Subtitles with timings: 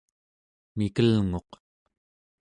[0.77, 1.51] mikelnguq